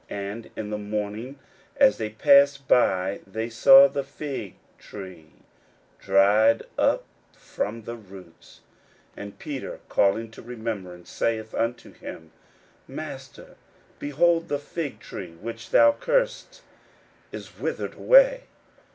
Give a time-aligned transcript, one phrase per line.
[0.09, 1.39] 41:011:020 And in the morning,
[1.77, 5.27] as they passed by, they saw the fig tree
[5.99, 8.61] dried up from the roots.
[9.15, 12.31] 41:011:021 And Peter calling to remembrance saith unto him,
[12.87, 13.57] Master,
[13.99, 16.61] behold, the fig tree which thou cursedst
[17.31, 18.45] is withered away.